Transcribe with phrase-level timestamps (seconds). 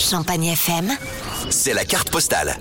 [0.00, 0.96] Champagne FM,
[1.50, 2.56] C'est la carte postale.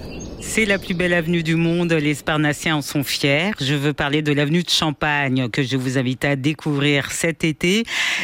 [0.50, 3.52] C'est la plus belle avenue du monde, les Sparnassiens en sont fiers.
[3.62, 7.84] Je veux parler de l'avenue de Champagne que je vous invite à découvrir cet été.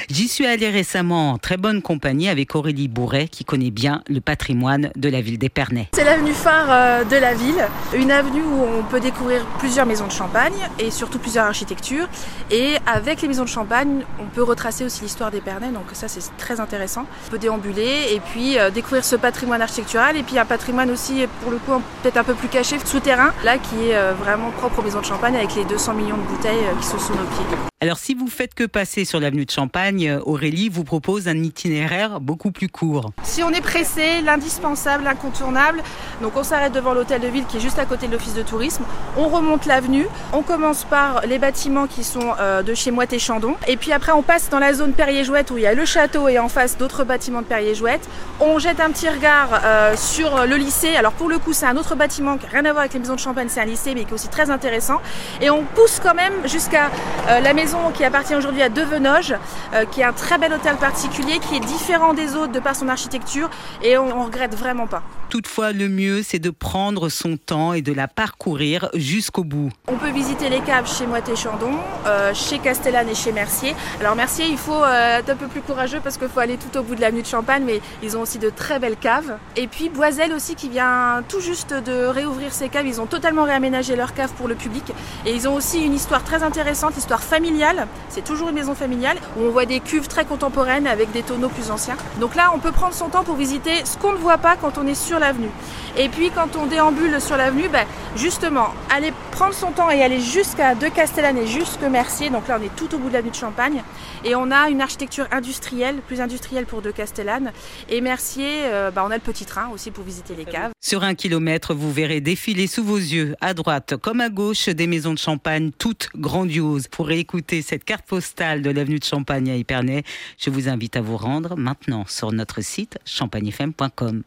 [0.09, 4.21] J'y suis allée récemment en très bonne compagnie avec Aurélie Bourret qui connaît bien le
[4.21, 5.89] patrimoine de la ville d'Épernay.
[5.93, 7.64] C'est l'avenue phare euh, de la ville,
[7.96, 12.10] une avenue où on peut découvrir plusieurs maisons de champagne et surtout plusieurs architectures.
[12.50, 16.36] Et avec les maisons de champagne, on peut retracer aussi l'histoire d'Épernay, donc ça c'est
[16.38, 17.05] très intéressant.
[17.28, 21.23] On peut déambuler et puis euh, découvrir ce patrimoine architectural et puis un patrimoine aussi
[21.44, 24.80] pour le coup peut-être un peu plus caché, souterrain, là qui est euh, vraiment propre
[24.80, 27.26] aux maisons de champagne avec les 200 millions de bouteilles euh, qui sont sous nos
[27.26, 27.74] pieds.
[27.85, 31.38] Alors si vous faites que passer sur l'avenue de Champagne, euh, Aurélie vous propose un
[31.43, 33.12] itinéraire beaucoup plus court.
[33.21, 35.84] Si on est pressé, l'indispensable, l'incontournable,
[36.20, 38.41] donc on s'arrête devant l'hôtel de ville qui est juste à côté de l'office de
[38.41, 38.84] tourisme,
[39.17, 43.20] on remonte l'avenue, on commence par les bâtiments qui sont euh, de chez Moët et
[43.20, 45.85] Chandon, et puis après on passe dans la zone Perrier-Jouette où il y a le
[45.85, 48.09] château et en face d'autres bâtiments de Perrier-Jouette.
[48.40, 51.77] On jette un petit regard euh, sur le lycée, alors pour le coup c'est un
[51.77, 53.93] autre bâtiment qui n'a rien à voir avec les maisons de Champagne, c'est un lycée
[53.93, 55.01] mais qui est aussi très intéressant,
[55.40, 56.90] et on pousse quand même jusqu'à
[57.27, 59.35] la maison qui appartient aujourd'hui à Devenoge,
[59.73, 62.76] euh, qui est un très bel hôtel particulier, qui est différent des autres de par
[62.76, 63.49] son architecture,
[63.82, 65.01] et on, on regrette vraiment pas.
[65.36, 69.69] Toutefois, le mieux, c'est de prendre son temps et de la parcourir jusqu'au bout.
[69.90, 71.74] On peut visiter les caves chez Moët et Chandon,
[72.06, 73.75] euh, chez Castellane et chez Mercier.
[74.00, 76.80] Alors Mercier, il faut euh, être un peu plus courageux parce qu'il faut aller tout
[76.80, 79.36] au bout de l'avenue de Champagne, mais ils ont aussi de très belles caves.
[79.58, 82.88] Et puis Boiselle aussi qui vient tout juste de réouvrir ses caves.
[82.88, 84.94] Ils ont totalement réaménagé leurs caves pour le public.
[85.25, 87.88] Et ils ont aussi une histoire très intéressante, histoire familiale.
[88.08, 91.50] C'est toujours une maison familiale où on voit des cuves très contemporaines avec des tonneaux
[91.50, 91.97] plus anciens.
[92.22, 94.78] Donc là, on peut prendre son temps pour visiter ce qu'on ne voit pas quand
[94.78, 95.50] on est sur l'avenue.
[95.97, 97.85] Et puis quand on déambule sur l'avenue, ben,
[98.16, 102.29] justement, aller prendre son temps et aller jusqu'à De Castellane et jusque Mercier.
[102.29, 103.81] Donc là, on est tout au bout de l'avenue de Champagne.
[104.23, 107.51] Et on a une architecture industrielle, plus industrielle pour De Castellane.
[107.90, 110.72] Et Mercier, euh, ben, on a le petit train aussi pour visiter les caves.
[110.81, 114.88] Sur un kilomètre, vous verrez défiler sous vos yeux, à droite comme à gauche, des
[114.88, 116.88] maisons de champagne toutes grandioses.
[116.88, 120.03] Pour écouter cette carte postale de l'avenue de Champagne à Épernay,
[120.38, 124.23] je vous invite à vous rendre maintenant sur notre site champagnefm.com.